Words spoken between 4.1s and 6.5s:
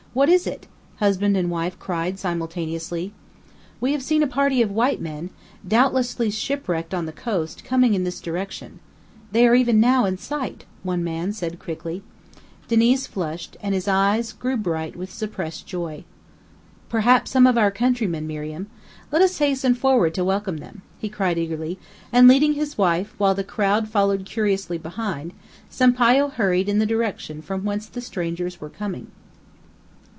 a party of white men, doubtlessly